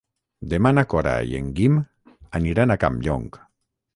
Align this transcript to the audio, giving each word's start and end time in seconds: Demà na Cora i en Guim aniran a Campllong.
Demà 0.53 0.71
na 0.77 0.83
Cora 0.93 1.11
i 1.33 1.35
en 1.41 1.51
Guim 1.59 1.77
aniran 2.41 2.75
a 2.75 2.81
Campllong. 2.85 3.31